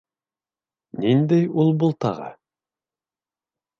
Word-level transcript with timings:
Ниндәй 1.03 1.45
ул-был 1.65 1.93
тағы? 2.07 2.31